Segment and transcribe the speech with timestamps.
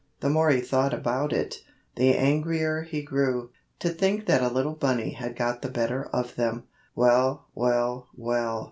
[0.21, 1.61] The more he thought about it,
[1.95, 3.51] the angrier he grew.
[3.81, 6.63] To think that a little bunny had got the better of them!
[6.95, 8.59] Well, well, well!